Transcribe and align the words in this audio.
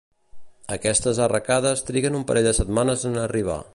Aquestes 0.75 1.21
arracades 1.25 1.85
triguen 1.91 2.19
un 2.21 2.25
parell 2.33 2.49
de 2.51 2.55
setmanes 2.61 3.05
en 3.11 3.21
arribar. 3.27 3.61